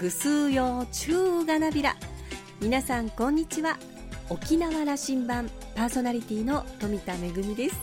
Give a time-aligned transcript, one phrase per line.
[0.00, 1.94] ぐすうよ中がなびら
[2.62, 3.76] 皆さんこんにちは。
[4.30, 7.76] 沖縄羅針盤パーソナリティの富田恵です。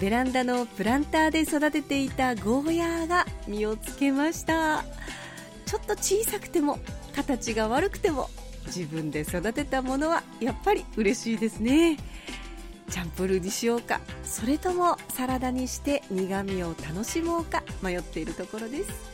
[0.00, 4.84] ベランダのプランターで育てていたゴーヤーが実をつけました。
[5.64, 6.80] ちょっと小さくても
[7.14, 8.28] 形が悪くても
[8.66, 11.98] 自分で育てたものはやっぱり嬉しいですね。
[12.90, 14.00] チャンプルーにしようか。
[14.24, 19.13] それともサラダにして苦味を楽しもうか迷っているところです。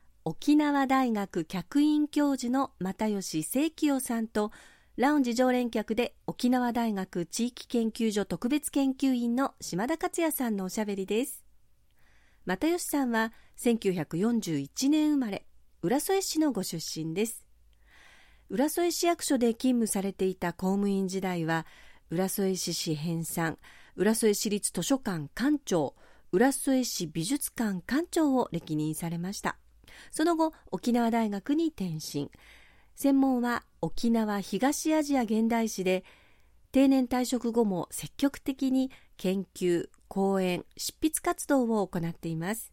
[0.23, 4.51] 沖縄大学客員教授の又吉清清さんと
[4.95, 11.43] ラウンジ常連客で沖縄大学地域研究所特別研究員の島田克也さんのおしゃべりです。
[12.45, 15.47] 又吉さんは1941年生まれ
[15.81, 17.43] 浦添市のご出身です。
[18.51, 21.65] 浦添市役所で勤務されていた公務員時代は
[22.11, 23.57] 浦添市市編纂
[23.95, 25.95] 浦添市立図書館館長
[26.31, 29.57] 浦添市美術館館長を歴任されました。
[30.11, 32.31] その後沖縄大学に転身。
[32.95, 36.03] 専門は沖縄東アジア現代史で
[36.71, 42.71] 定年退職後も積極的に研究講演執筆活動を行っています。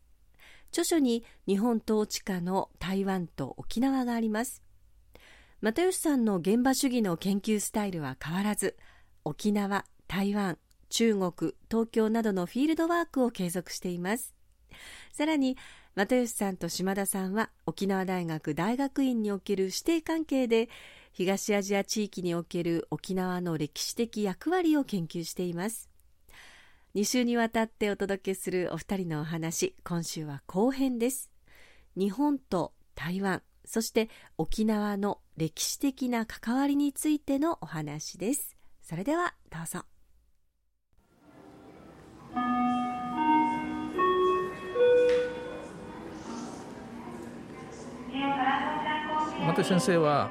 [0.71, 4.63] 著書に日本統治下の台湾と沖縄があります。
[5.61, 8.77] 又吉さんの現場主義の研究スタイルは変わらず
[9.25, 10.59] 沖縄台湾
[10.89, 14.35] 中国、東京などのフィールドワークを継続しています。
[15.13, 15.57] さらに、
[15.99, 20.69] 又吉さんと島田さんは沖縄大学大学院における師弟関係で
[21.11, 25.91] 東アジア地域における沖縄の歴史的役割を研究しています。
[26.95, 31.33] 2週にわたってお届けするお二人のお話、今週は後編です。
[31.97, 38.57] 日本と台湾、そして沖縄の歴史的な関わりについてのお話です。
[38.83, 39.98] それではどうぞ。
[49.59, 50.31] 又先生は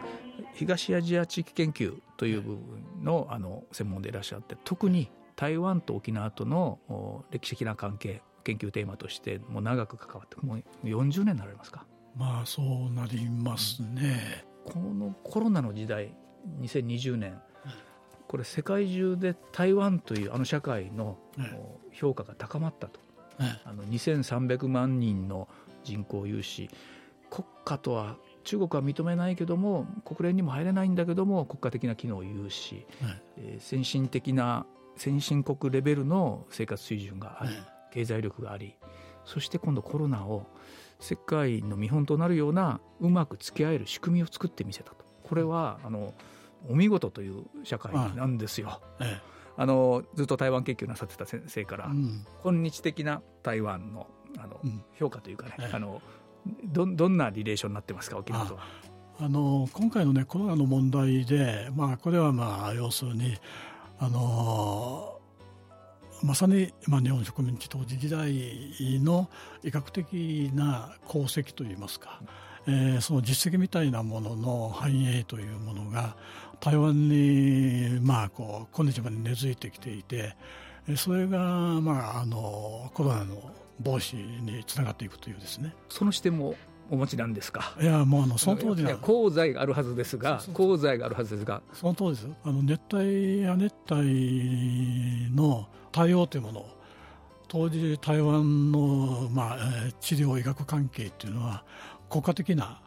[0.53, 11.85] 東アジア地域研究という部分のあの専門でいらっしゃって特に台湾と沖縄との歴史的な関係研究テーマとしてもう長く関わってもう40年になられますか？
[12.15, 16.15] まあそうなりますね、このコロナの時代
[16.61, 17.37] 2020年
[18.29, 21.17] これ世界中で台湾というあの社会の
[21.91, 23.01] 評価が高まったと、
[23.65, 25.49] あの2300万人の
[25.83, 26.69] 人口有し
[27.29, 28.15] 国家とは
[28.47, 32.87] 中国は認めないけども国連にも入れないんだけども国家的な機能を有し、
[33.35, 34.65] えー、先進的な
[34.95, 37.51] 先進国レベルの生活水準があり、
[37.91, 38.77] 経済力があり
[39.25, 40.47] そして今度コロナを
[41.01, 45.05] 世界の見本となるようなうまく付き合える仕組みを作ってみせたと。
[45.23, 46.13] これはあの
[46.69, 48.81] お見事という社会なんですよ。
[49.01, 49.21] ええ、
[49.57, 54.07] あのずっと台湾研究なさってた先生から、うん、今日的な台湾の
[54.37, 56.01] あの、うん、評価というかね、え、あの
[56.63, 58.61] どどんなリレーションになってますか沖縄とは？
[59.19, 63.35] あの今回の、ね、コロナの問題で、まあ、これは、まあ、要するに
[63.97, 65.19] あの
[66.21, 68.31] まさに、まあ、日本植民地当時時代
[69.03, 69.27] の
[69.63, 72.21] 医学的な功績といいますか、
[72.67, 76.15] えー、その実績みたいなものの繁栄というものが
[76.59, 80.35] 台湾に、まあ、こう今日まで根付いてきていて
[80.95, 81.39] それが、
[81.81, 85.73] まあ、あのコロナの防止につながっていくというですね。
[85.89, 86.55] その視点も
[86.89, 87.75] お持ちなんですか？
[87.81, 91.61] いやもうあのその当時は功罪があるはずですが功罪があるはずですが。
[91.73, 92.35] その当時です。
[92.43, 96.77] あの熱帯や熱帯の対応というものを
[97.49, 99.57] 当時台湾の、まあ、
[100.01, 101.63] 治療医学関係っていうのは
[102.09, 102.81] 国家的な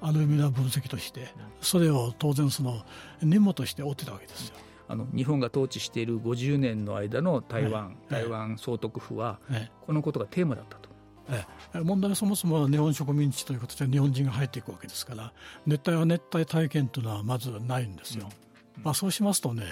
[0.00, 1.28] ある意味の分析として
[1.60, 2.84] それを当然その
[3.22, 4.54] 任務として負ってたわけですよ。
[4.88, 9.38] あの日本が統治している50年の間の台湾、台湾総督府は、
[9.86, 10.94] このことがテーマだったと。
[11.28, 11.44] え
[11.74, 15.32] え、問題はそもそも日本植民地ということで日本人が入っていくわけですから
[15.66, 18.28] 熱帯は熱帯体験というのはまずないんですよ。
[18.76, 19.64] うん、まあ、そうしますとね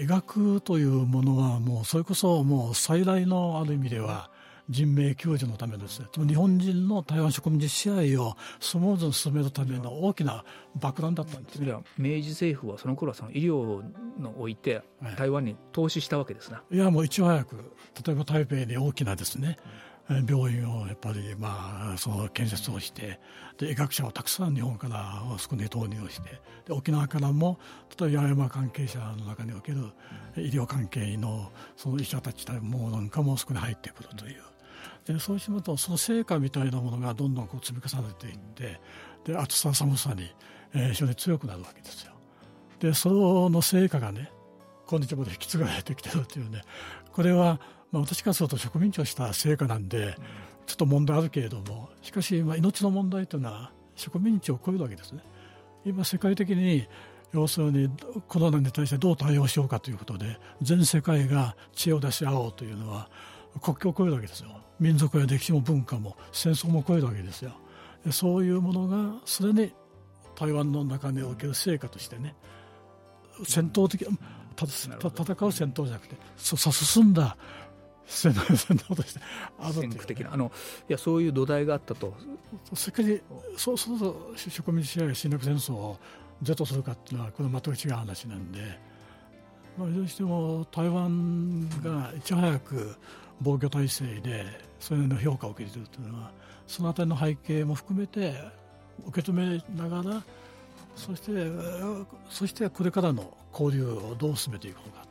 [0.00, 4.30] 医学というものはもうそれこそもう最大のある意味では
[4.68, 10.44] 人命救助のためですね日本人の台湾植民地支配をスムーズに進めるための大きな
[10.76, 13.82] 爆弾だったんです、ね、明治政府はその頃はその医療
[14.18, 14.82] の置いて
[15.16, 17.56] 台湾に投資したわけですな、いやもういち早く
[18.06, 19.56] 例えば台北で大きなですね、
[20.26, 23.20] 病院をやっぱり、まあ、その建設をして
[23.58, 27.58] で医学者をたくさん日本からそこに投入をしてで沖縄からも
[27.98, 29.78] 例えば八重山関係者の中における
[30.36, 34.47] 医療関係のその医者たちもなんかもそこに入ってくるという。
[35.08, 38.80] でそうしますとその成果みたいなものがどんどんこう積み重ねていって
[39.24, 40.32] で暑さ寒さに、
[40.74, 42.12] えー、非常に強くなるわけですよ。
[42.78, 44.30] でその成果がね
[44.86, 46.62] 今日まで引き継がれてきてるというね
[47.12, 47.58] これは
[47.90, 50.14] まあ、私からすると植民地をした成果なんで、
[50.66, 55.22] ちょっと問題あるけれども、しかし、まあ、命の問題というのは植民地を超えるわけですね。
[55.84, 56.86] 今、世界的に
[57.32, 57.90] 要するに
[58.26, 63.08] コロナに対してどう対応しようかということで、全世界が知恵を出し合おうというのは、
[63.60, 64.50] 国境を超えるわけですよ。
[64.78, 67.52] 民族や歴史も文化も戦争も超えるわけですよ。
[68.10, 69.72] そういうものがすでに
[70.36, 72.34] 台湾の中における成果としてね、
[73.44, 74.06] 戦闘的、
[74.56, 77.36] た戦う戦闘じゃなくて、進んだ
[78.08, 79.20] 戦闘として
[79.60, 80.50] あ先駆的なあの
[80.88, 82.14] いやそういう土台があったと
[82.72, 83.18] それから
[83.56, 85.98] そうそうそう植民地支配侵略戦争を
[86.42, 88.60] 是とするかっていうのはこれ全く違う話なんで、
[89.76, 92.96] まあ、いずれにしても台湾がいち早く
[93.40, 94.44] 防御体制で
[94.80, 96.32] それの評価を受けているというのは
[96.66, 98.34] そのあたりの背景も含めて
[99.06, 100.22] 受け止めながら
[100.96, 101.32] そして
[102.28, 105.08] そしてこれからの交流をどう進めていくのか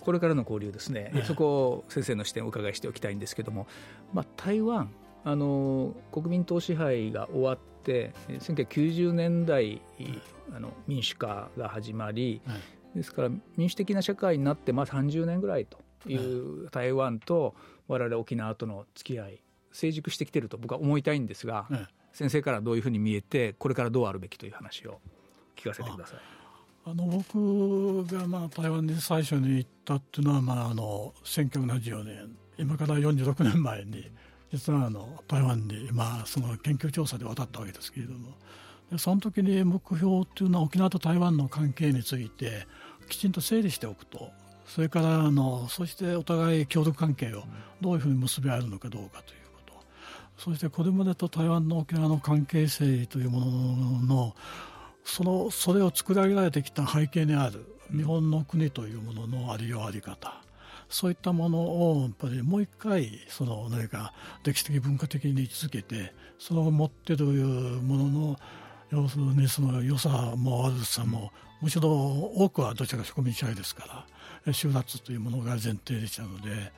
[0.00, 3.66] これからの交流ですね、そこを先生の視点をお伺いしておきたいんですけども、
[4.12, 4.90] まあ、台湾
[5.24, 9.82] あの国民党支配が終わって1990年代
[10.52, 12.40] あの民主化が始まり、
[12.94, 17.54] ですから民主的な社会になってまあ30年ぐらいという台湾と
[17.88, 19.42] 我々沖縄との付き合い
[19.72, 21.66] 成熟してきてると僕は思いたいんですが、
[22.12, 25.00] 先生からどういうふうに見えてこれからどうあるべきという話を
[25.56, 26.18] 聞かせてください。
[26.86, 34.10] あの僕がまあ台湾に最初に行ったっていうのはまああの1974年今から46年前に
[34.50, 38.34] 実はあの台湾にまあその研究調査で渡ったわけですけれども
[38.98, 42.66] その時に目標っていうのは沖縄と台湾の関係について
[43.08, 44.30] きちんと整理しておくと
[44.74, 47.42] それからあのそしてお互い協力関係を
[47.80, 49.74] どういうふうに結び合えるのかどうかということ。
[50.38, 53.46] そしてこれまでと台湾の沖縄の関係性というもの
[54.02, 54.34] の
[55.04, 60.40] そのそれを作り上げられてきた背景にある日本の国というもののありようあり方。
[60.88, 61.58] そういったもの
[61.92, 64.12] をやっぱりもう一回その何か
[64.44, 68.36] 歴史的文化的に位置づけてその持っているものの
[68.92, 74.06] 要するにその良さも悪さもむしろ多くはどちらか植民地支配ですか
[74.44, 76.72] ら収奪というものが前提でしたので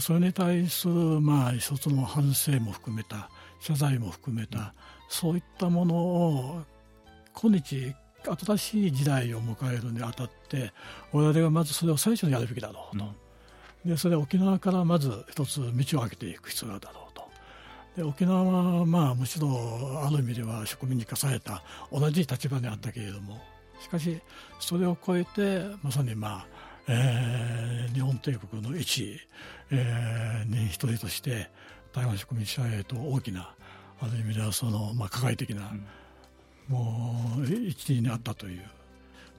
[0.00, 3.28] それに対するまあ一つの反省も含めた
[3.60, 4.74] 謝罪も含めた
[5.08, 6.62] そういったものを
[7.34, 7.94] 今日
[8.24, 10.72] 新しい時代を迎えるにあたって
[11.12, 13.04] 我々がまずそれを最初にやるべきだろうと、
[13.84, 17.01] うん、でそれは沖縄からまず一つ道を開けていく必要があるだろうと
[17.96, 18.42] で沖縄
[18.80, 19.48] はまあむしろ
[20.04, 23.40] ある意味では植民に化された同じ立場にあったけれども
[23.80, 24.20] しかし
[24.60, 26.46] それを超えてまさにまあ、
[26.88, 29.20] えー、日本帝国の一、
[29.70, 31.50] えー、に一人として
[31.92, 33.54] 台湾植民地支配と大きな
[34.00, 35.86] ある意味ではその、まあ、加害的な、うん。
[36.68, 38.62] もう一時にあったという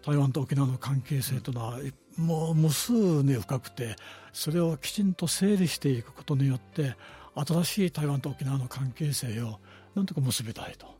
[0.05, 1.79] 台湾と沖縄の関係性というのは
[2.17, 3.95] もう無数に深くて
[4.33, 6.95] それをきちんと整理していくことによって
[7.35, 9.59] 新しい台湾と沖縄の関係性を
[9.95, 10.93] なんとか結びたいと。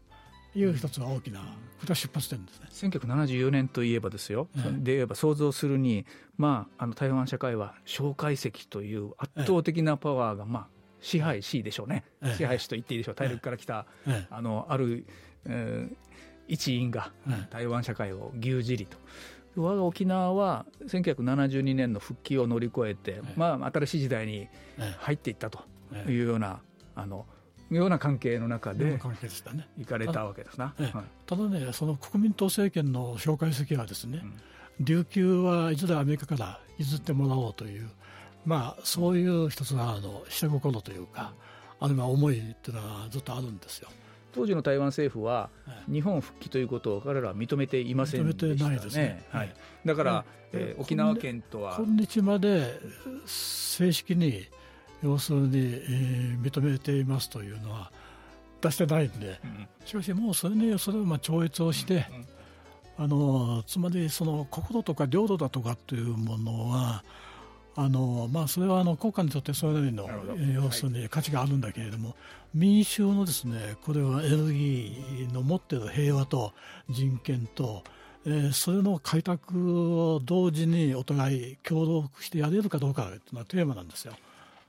[0.56, 1.46] いう一つは大きなこ
[1.86, 2.68] れは出発点ですね。
[2.72, 6.06] 1974年といえばですよ、ええ、で言えば想像するに、
[6.38, 10.68] まあ、あの台湾社会は蒋介石という圧倒的なパワーが、まあ、
[11.02, 13.16] 支配しでしょうね、え、支配しと言っていいでしょう。
[13.16, 13.88] 大陸から来た、
[14.30, 15.06] あのある、
[15.46, 15.96] えー、
[16.48, 17.12] 一員が
[17.50, 18.98] 台湾社会を牛耳りと。
[19.56, 24.48] 我が沖縄は1972年の復帰を乗り越えて、まあ、新しい時代に
[24.98, 25.60] 入っていったと
[26.08, 26.60] いうような、
[26.96, 27.26] あの
[27.70, 29.00] ような関係の中で
[29.78, 30.74] 行かれたわけですな、
[31.26, 34.22] ただねその国民党政権の紹介席はですね、
[34.80, 37.90] うん、琉球はいずれアメリカから譲ってもらおうという
[38.46, 41.34] まあそういう一つのあの下心というか
[41.80, 43.90] あるいは思いっていうのはずっとあるんですよ。
[44.34, 45.50] 当時の台湾政府は
[45.92, 48.52] 日本復帰ということを彼らは認めていませんでしたね。
[48.54, 49.24] 認めてないですね。
[49.30, 52.80] はい、だから、えー、沖縄県とは今日まで
[53.26, 54.46] 正式に
[55.04, 57.92] 要するに、えー、認めていますというのは
[58.62, 62.08] 出してないんで、うん、しかしもうそれにそれをまあ超越をして、
[62.98, 67.04] うん、あのつまりその国土とか領土だとかというものは
[67.76, 70.08] あのまあ、それはあの国家にとってそれなりの
[70.54, 72.18] 要するに価値があるんだけれども、はい、
[72.54, 76.54] 民衆のですねこれはエネルギーの持っている平和と
[76.92, 77.84] 人権と、
[78.28, 84.14] えー、それの開拓を同時にお互い協力してやれるかどうかというのはテーマなんですよ。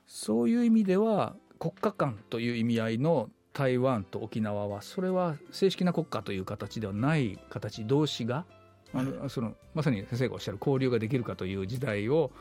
[0.07, 8.45] そういう意味では国家間という意味合いの台湾と沖縄はそれは正式な国家という形ではない形同士が
[8.93, 12.31] あのそのまさに先生がおっしゃる交流ができるかという時代を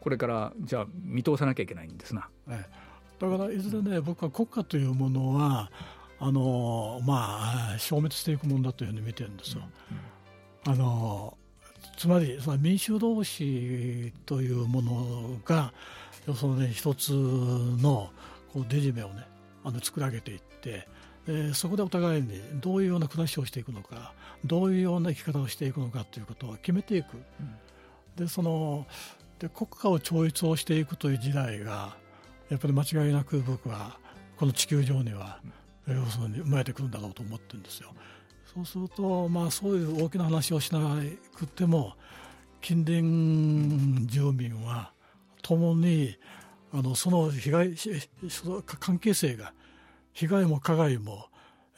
[0.00, 2.28] これからじゃあ見通さなきゃいけないんですな。
[3.18, 5.70] だからいずれね僕は国家というものは
[6.18, 9.62] あのまあ消滅していくものだというふうに見てるんですよ。
[10.66, 11.36] あの
[11.96, 15.72] つまりその民衆同士というものが
[16.26, 18.10] 一つの
[18.52, 19.24] こう出締めをね
[19.64, 20.88] あの作り上げていって、
[21.26, 24.12] でそこでお互いにどういうような暮らしをしていくのか
[24.44, 27.56] どういうような生き方をしていくのかということを決めていく、うん、
[28.16, 28.86] でその
[29.38, 31.96] で国家を超越をしていくという時代が
[32.48, 33.98] やっぱり間違いなく僕は
[34.36, 35.38] この地球上には、
[35.86, 37.90] うん、要するに生まれてくるんだろうと思ってるんですよ。
[38.52, 41.00] そうすると、まあ、そういう大きな話をしな
[41.34, 41.94] くても
[42.60, 44.91] 近隣住民は
[45.42, 46.16] 共に
[46.72, 47.74] あのその被害
[48.78, 49.52] 関係性が
[50.12, 51.26] 被害も加害も、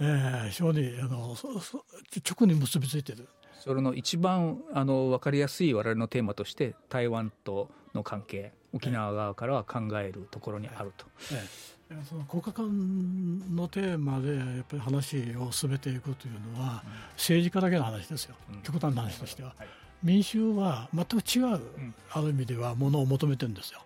[0.01, 3.29] えー、非常にあの直に結びついている。
[3.61, 11.07] それの一番あの分かりやすい我々のテーマとして台湾との関係沖縄側からは考えるところにあると。
[11.33, 11.43] え
[11.91, 19.69] え、その国家間のテーマでやっぱり話を進めていくというのは、うん、政治家だけの話ですよ、うん、極端な話としては、はい、
[20.05, 23.81] 民衆は全く違う、うん、ある意味ではものを求めてるんですよ。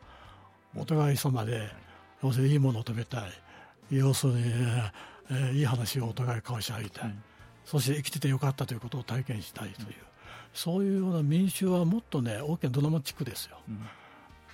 [0.76, 1.70] お互い様で
[2.22, 3.22] 要するにいいものを食べたい。
[3.90, 4.42] 要するに、
[5.30, 7.14] えー、いい話をお互い交わし合いたい、
[7.64, 9.87] そして生きててよかったということを体験したいという、
[10.52, 13.56] そういうような民衆はもっとね大きなドラマチックですよ、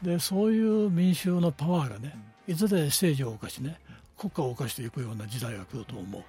[0.03, 2.17] でそういう民衆のパワーがね
[2.47, 3.81] いずれ政治を犯しね
[4.17, 6.23] 国家を犯していくような時代が来ると思う。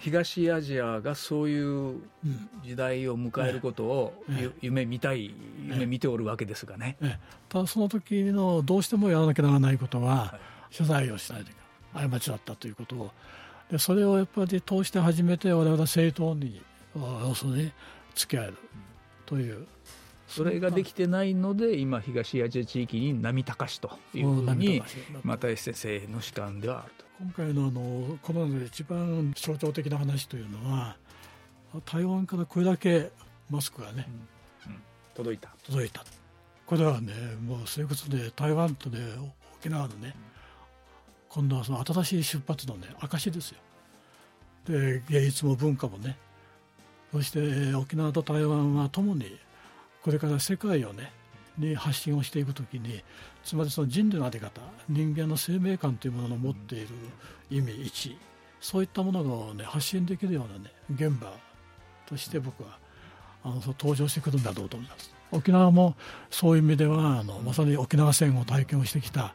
[0.00, 2.00] 東アジアがそういう
[2.64, 4.24] 時代を迎えることを、
[4.60, 5.34] 夢見たい、
[5.68, 6.96] 夢見ておるわけですがね、
[7.48, 10.38] ただその時のどうしてもやらなきゃならないことは、
[10.70, 12.10] 謝罪をしないといけない。
[12.10, 13.10] 過ちだったということを。
[13.70, 16.60] でそれをやっぱり通して初めて我々は正当に
[16.94, 17.72] 要するに
[18.16, 18.54] 付き合える
[19.26, 19.66] という。
[20.26, 24.80] それができてないので今東アジア地域に波高しというふうに
[25.24, 30.96] 又吉先生の主観ではあると今回のあのコロナで一番象徴的な話というのは
[31.84, 33.10] 台湾からこれだけ
[33.50, 34.08] マスクがね、
[34.66, 34.72] うん。
[34.72, 34.80] うん、
[35.14, 35.50] 届いた。
[35.66, 36.02] 届いた。
[36.64, 37.12] これはね
[37.46, 37.94] もうそういうこ
[38.34, 39.00] 台湾とね
[39.58, 40.14] 沖縄のね、
[41.28, 43.58] 今度はその新しい出発のね証ですよ。
[44.66, 46.16] で芸術も文化もね。
[47.12, 49.38] そして沖縄と台湾はともに
[50.02, 51.12] これから世界をね
[51.60, 53.02] に発信をしていくときに
[53.44, 56.88] つまりその人類の在り方人間の生命感というものの持っている
[57.50, 58.18] 意味位置
[58.60, 61.32] そういったものを、ね、発信できるような、ね、現場
[62.06, 62.78] として僕は
[63.42, 65.14] あの登場してくるんだろうと思います。
[65.32, 65.94] 沖縄も
[66.28, 69.34] そういう意味ではあのまさに沖縄戦を体験をしてきた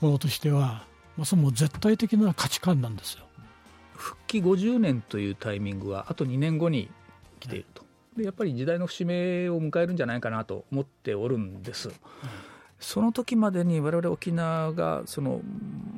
[0.00, 0.86] ものとしては、
[1.16, 3.24] まあ、その絶対的な価値観なんですよ。
[3.92, 6.90] 復帰50年というタイミングはあと2年後に
[7.38, 7.84] 来ていると、
[8.16, 11.90] でやっぱり時代の節目を迎えるんじゃないかなと思っておるんです。
[12.80, 15.40] その時までに我々沖縄がその、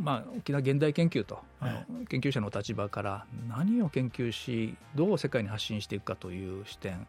[0.00, 7.06] まあ、沖縄現代研究と、あの研究者の立場から何を研究しどう世界に発信していくかという視点。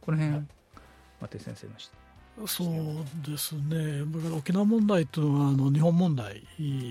[0.00, 0.44] この辺、
[1.20, 2.02] 松井先生の視点。
[2.48, 4.02] そうですね。
[4.36, 6.42] 沖縄問題というのはあの日本問題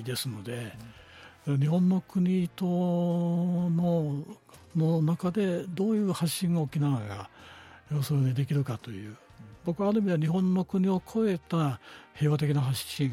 [0.06, 0.72] ですので、
[1.48, 4.24] うん、日本の国との
[4.76, 7.30] の中でどういう発信が沖縄が
[7.92, 9.16] 要するにできるかという。
[9.66, 11.80] 僕はある意味では日本の国を超えた
[12.16, 13.12] 平和的な発信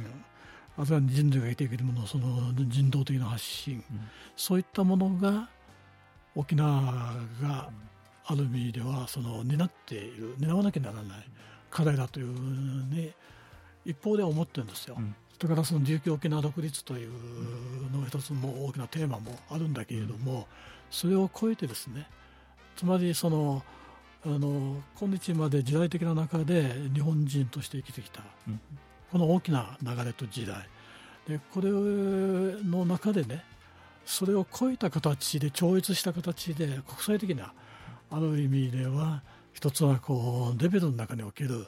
[0.79, 4.01] あるいは人類が生きていけるものその人道的な発信、うん、
[4.37, 5.49] そういったものが
[6.35, 7.69] 沖縄が
[8.27, 11.19] ある意味ではその担っている担わなきゃならない
[11.71, 12.35] 課題だというふう
[12.95, 13.13] に
[13.85, 14.97] 一方では思ってるんですよ。
[14.99, 17.11] うん、だからその琉球沖縄独立という
[17.93, 20.47] のが一つも大きなテーマもあるんだけれども、
[20.91, 22.09] それを超えてですね
[22.77, 23.63] つまりその
[24.25, 28.61] あの今日まで時代的な中で日本人として生きてきた、うん、
[29.13, 30.69] この大きな流れと時代。
[31.29, 33.45] でこれの中でね
[34.05, 37.53] それを超えた形で超越した形で国際的な
[38.11, 41.67] ある意味では一つはこうレベルの中における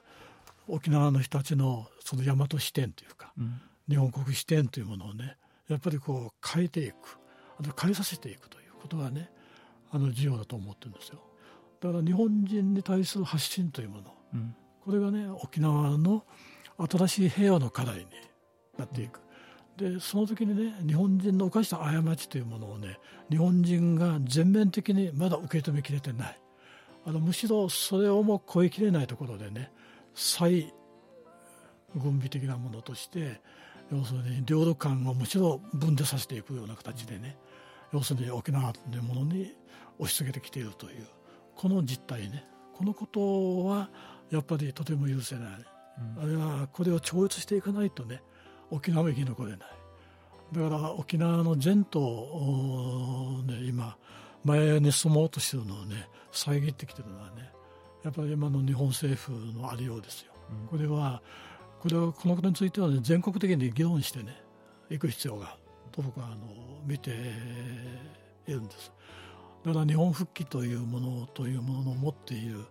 [0.67, 5.37] 沖縄の人たちのその大和視点というか、うん、日本国視点というものをね
[5.69, 7.21] やっぱりこう変えていく。
[7.61, 9.31] あと変えさせていくとことがね
[9.91, 11.21] あの重要だと思ってるんですよ。
[11.81, 16.25] だから日本人に対する発信というもの、うん、これがね沖縄の
[16.79, 18.07] 新しい平和の課題に
[18.79, 19.21] なっていく。
[19.77, 22.99] でその時にね日本人の犯した過ちというものをね
[23.31, 26.41] 日本人が全面的にまだ受け止めきれてない
[27.07, 29.73] あのむしろそれをもう超えきれないところでね
[30.15, 30.73] 再
[31.95, 33.41] 軍備的なものとして、
[33.93, 37.37] 要するに領土間をむしろ分離させていくような形でね
[37.93, 39.55] 要するに沖縄というものに
[39.99, 41.07] 押し付けてきているという
[41.57, 42.45] この実態ね。
[42.75, 43.91] このことは
[44.31, 45.45] やっぱりとても許せない、
[46.17, 48.23] うん、あるいはこれを超越していかないとね
[48.71, 49.61] 沖縄も生き残れない。
[50.53, 53.97] だから沖縄の前途ね今
[54.45, 57.53] 前に進もうとしてるのをね遮ってきてるのはね
[58.03, 61.23] やっぱり今の日本政府のありようですよ、うん、これは
[61.81, 64.43] これはこのことについては、ね、全国的に議論してね
[64.91, 65.60] いく必要がある
[65.91, 66.37] と僕はあの
[66.87, 67.11] 見て
[68.47, 68.93] いるんです。
[69.65, 72.65] だから日本復帰というものというものの持っている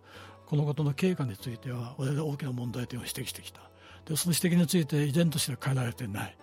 [0.48, 3.62] このことの経過については我々大きな問題点を指摘してきた。
[4.06, 6.38] でその指摘について依然としては変えられてない。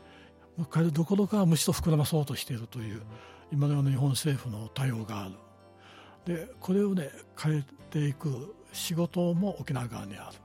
[0.73, 3.03] 変えるどころかむしろ膨らまそうとしているという
[3.53, 5.35] 今のような日本政府の対応がある。
[6.25, 10.37] でこれをね変えていく仕事も沖縄側にある。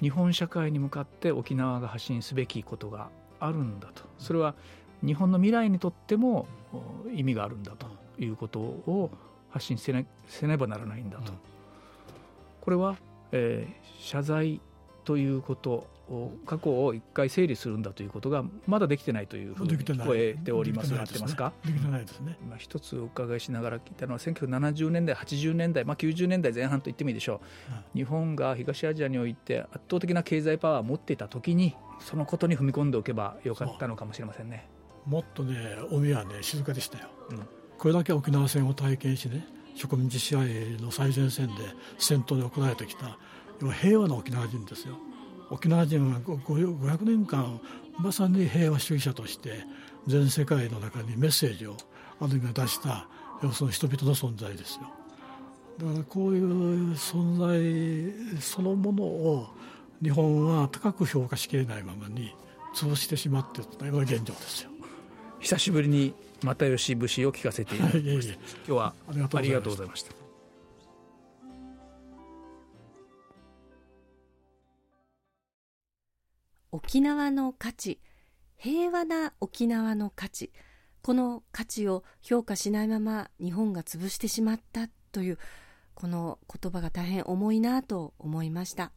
[0.00, 4.04] 日本社会に向かって沖縄が発信すべきことがあるんだと。
[4.18, 4.54] それは
[5.04, 6.46] 日本の未来にとっても
[7.12, 7.86] 意味があるんだと
[8.18, 9.10] いうことを
[9.50, 11.38] 発信せねせねばならないんだと、うん、
[12.60, 12.96] これは、
[13.32, 14.60] えー、謝罪
[15.04, 15.86] ということ
[16.44, 20.92] 過去を一回整理するんだということがまだできてないというふうに聞こえております。
[20.92, 21.52] が、ってますか？
[21.64, 22.36] できてないですね。
[22.42, 27.40] 今一つお伺いしながら聞いたのは1970年代80年代、まあ、90年代前半と言ってもいいでしょ
[27.70, 34.68] う、うん、日本が東アジアにおいて圧倒的な経済パワーを持っていた時にそのことに踏み込んでおけばよかったのかもしれませんね
[35.06, 35.56] もっとね
[35.90, 37.38] 海はね静かでしたよ、うん、
[37.78, 40.48] これだけ沖縄戦を体験しね植民地支配
[40.80, 41.54] の最前線で
[41.98, 43.18] 戦闘に行われてきた
[43.80, 44.96] 平和な沖縄人ですよ。
[45.50, 47.60] 沖縄人は500年間
[47.98, 49.64] まさに平和主義者として
[50.06, 51.76] 全世界の中にメッセージを
[52.20, 53.08] ある意味出した
[53.42, 54.82] 要するに人々の存在ですよ。
[55.78, 59.48] だからこういう存在そのものを
[60.02, 62.34] 日本は高く評価しきれないままに
[62.74, 64.70] 潰してしまっているというのが現状ですよ
[65.40, 70.12] 久しぶりに又吉節を聞かせていただきました、今日はありがとうございました。
[76.72, 77.98] 沖縄の価値
[78.56, 80.52] 平和な沖縄の価値
[81.02, 85.38] この価値を評価しないまま日本が潰してしまったという
[85.94, 88.92] この言葉が大変重いなと思いました。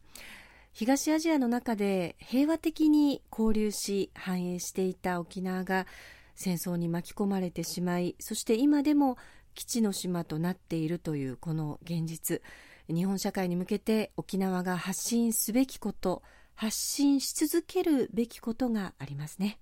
[0.72, 5.86] 東アジアの中で平和的に交流し繁栄していた沖縄が
[6.34, 9.16] 戦争に巻き込まれてしまいそして今でも
[9.54, 12.42] 基地の島となっているというこの現実。
[12.88, 16.22] 日本社会に向けて沖縄が発信すべきこと
[16.54, 19.58] 発信し続けるべきことがありますね。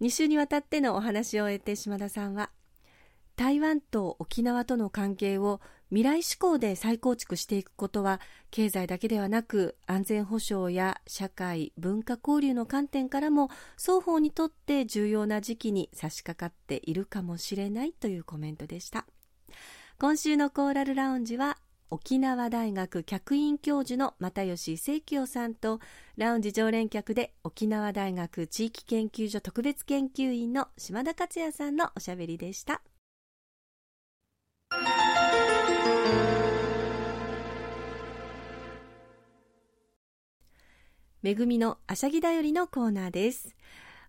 [0.00, 2.50] 2週にわたってのお話を終えて島田さんは
[3.40, 13.48] 台湾と沖縄との関係を未来志向で再構築していくことは経済だけではなく安全保障や社会文化交流の観点からも
[13.78, 19.06] 双方にとって重要な時期に差し掛かっているかもしれないというコメントでした。
[19.98, 21.56] 今週のコーラルラウンジは
[21.88, 25.80] 沖縄大学客員教授の又吉清清さんと
[26.18, 32.82] ラウンジ常連客で沖縄大学地域研究所特別研究員の島田克也さんのおしゃべりでした。
[41.22, 43.54] めぐみのあしゃぎだよりのコーナーです。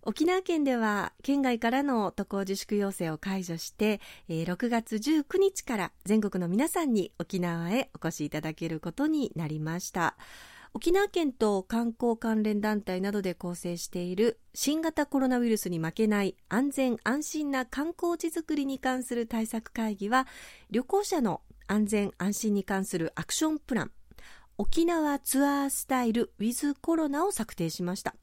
[0.03, 10.15] 沖縄県では県外からの渡航自粛要請を解除して、6月19日から全国の皆さんに沖縄へお越しいただけることになりました。
[10.73, 20.27] 沖縄県と観光関連団体などで構成している新型コロナウイルスに負けない安全安心な観光地づくりに関する対策会議は
[20.69, 23.91] 旅行者の安全安心に関するアクションプラン
[24.57, 28.15] 沖縄ツアースタイル with コロナを策定しました。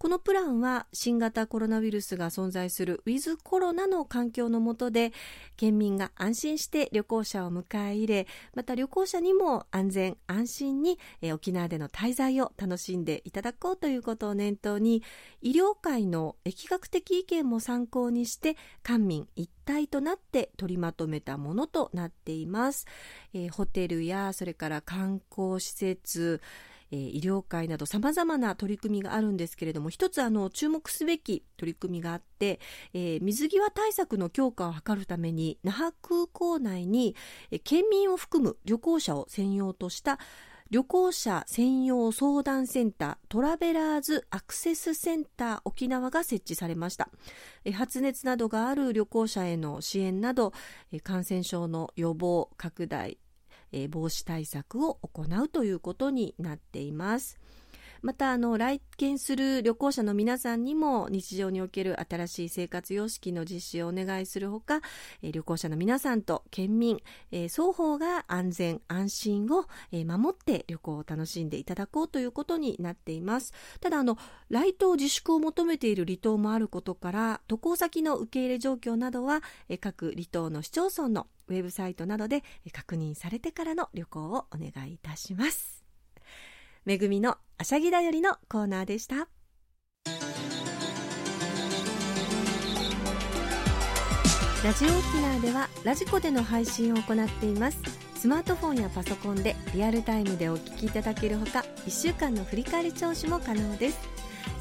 [0.00, 5.12] このプランは新型コロナウイルスが存在するウィズコロナの環境の下で
[5.58, 10.98] 県民が安心して旅行者を迎え入れまた旅行者にも安全安心に
[11.34, 15.02] 沖縄での滞在を楽しんでいただこうということを念頭に
[15.42, 22.86] 医療界の疫学的意見も参考にして官民一体となって取りまとめたものとなっています、
[23.34, 26.40] えー、ホテルやそれから観光施設
[26.92, 32.60] えー、医療界などさまざまな取り組みがあるんですけれども一つあの注目すべき取り組みがあって、
[32.94, 37.14] えー、水際対策の強化を図るために那覇空港内に、
[37.50, 40.18] えー、県民を含む旅行者を専用とした
[40.70, 47.08] 旅行者専用相談センタートラベラーズアクセスセンター沖縄が設置されました。
[47.74, 50.52] 発熱などがある旅行者への支援など
[51.02, 53.18] 感染症の予防拡大
[53.90, 57.38] 防止対策を行うということになっています。
[58.02, 64.80] またあの来県する旅行者の皆さんにも日常における新しい生活様式の実施をお願いするほか、
[65.22, 66.98] え旅行者の皆さんと県民、
[67.30, 73.52] え双方が安全安心を、え守って旅行を楽しんでいただこうということになっています。
[73.80, 74.16] ただあの
[74.48, 85.79] 来島自粛を求めている離島もあることから渡航先の受け入れ状況などは、え各離島の市町村のウェブサイトなどで確認されてからの旅行をお願いいたします。
[86.86, 89.28] めぐみのあしゃぎだよりのコーナーでした。
[94.62, 97.78] ラジオ沖縄ではラジコでの配信を行っています。
[98.14, 103.98] スマートフォンやパソコンでリアルタイムでお聞きいただけるほか1週間の振り返り聴取も可能です。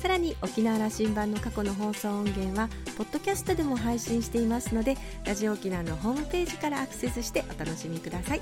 [0.01, 8.41] さらに沖縄羅針盤の過去の放送音源はポッドキャストでも配信していますのでラジオ沖縄のホームページからアクセスしてお楽しみください。